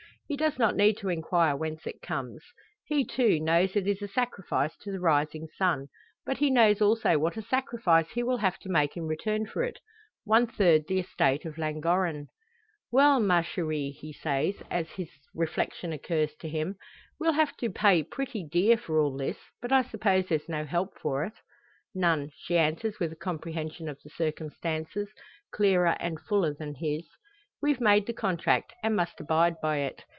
He 0.27 0.37
does 0.37 0.57
not 0.57 0.77
need 0.77 0.95
to 0.99 1.09
inquire 1.09 1.57
whence 1.57 1.85
it 1.85 2.01
comes. 2.01 2.41
He, 2.85 3.03
too, 3.03 3.37
knows 3.41 3.75
it 3.75 3.85
is 3.85 4.01
a 4.01 4.07
sacrifice 4.07 4.77
to 4.77 4.89
the 4.89 5.01
rising 5.01 5.49
sun. 5.57 5.87
But 6.25 6.37
he 6.37 6.49
knows 6.49 6.81
also 6.81 7.19
what 7.19 7.35
a 7.35 7.41
sacrifice 7.41 8.07
he 8.11 8.23
will 8.23 8.37
have 8.37 8.57
to 8.59 8.69
make 8.69 8.95
in 8.95 9.07
return 9.07 9.45
for 9.45 9.61
it 9.63 9.79
one 10.23 10.47
third 10.47 10.85
the 10.87 11.01
estate 11.01 11.43
of 11.43 11.57
Llangorren. 11.57 12.27
"Well, 12.93 13.19
ma 13.19 13.41
cherie," 13.41 13.91
he 13.91 14.13
says, 14.13 14.55
as 14.71 14.87
this 14.95 15.09
reflection 15.35 15.91
occurs 15.91 16.33
to 16.35 16.47
him, 16.47 16.77
"we'll 17.19 17.33
have 17.33 17.57
to 17.57 17.69
pay 17.69 18.01
pretty 18.01 18.41
dear 18.47 18.77
for 18.77 19.01
all 19.01 19.17
this. 19.17 19.37
But 19.61 19.73
I 19.73 19.83
suppose 19.83 20.27
there's 20.27 20.47
no 20.47 20.63
help 20.63 20.97
for 20.97 21.25
it." 21.25 21.33
"None," 21.93 22.31
she 22.37 22.57
answers 22.57 23.01
with 23.01 23.11
a 23.11 23.17
comprehension 23.17 23.89
of 23.89 23.99
the 24.01 24.09
circumstances 24.09 25.09
clearer 25.53 25.97
and 25.99 26.21
fuller 26.21 26.53
than 26.53 26.75
his. 26.75 27.05
"We've 27.61 27.81
made 27.81 28.05
the 28.05 28.13
contract, 28.13 28.71
and 28.81 28.95
must 28.95 29.19
abide 29.19 29.55
by 29.61 29.79
it. 29.79 30.05